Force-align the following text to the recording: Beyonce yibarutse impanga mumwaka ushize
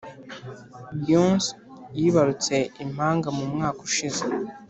Beyonce 0.97 1.49
yibarutse 1.99 2.55
impanga 2.83 3.27
mumwaka 3.35 3.79
ushize 3.89 4.23